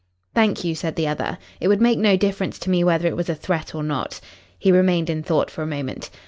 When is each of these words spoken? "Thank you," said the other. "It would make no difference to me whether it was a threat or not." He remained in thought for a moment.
"Thank 0.33 0.63
you," 0.63 0.73
said 0.73 0.95
the 0.95 1.07
other. 1.07 1.37
"It 1.59 1.67
would 1.67 1.79
make 1.79 1.99
no 1.99 2.17
difference 2.17 2.57
to 2.57 2.71
me 2.71 2.83
whether 2.83 3.07
it 3.07 3.15
was 3.15 3.29
a 3.29 3.35
threat 3.35 3.75
or 3.75 3.83
not." 3.83 4.19
He 4.57 4.71
remained 4.71 5.11
in 5.11 5.21
thought 5.21 5.51
for 5.51 5.61
a 5.61 5.67
moment. 5.67 6.09